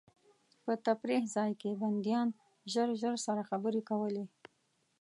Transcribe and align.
په 0.63 0.73
تفریح 0.87 1.23
ځای 1.35 1.51
کې 1.61 1.79
بندیان 1.81 2.27
ژر 2.71 2.89
ژر 3.01 3.15
سره 3.25 3.41
خبرې 3.49 3.81
کولې. 3.89 4.25